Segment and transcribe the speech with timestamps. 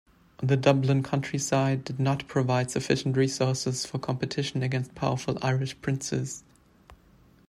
[0.41, 6.43] The Dublin countryside did not provide sufficient resources for competition against powerful Irish princes.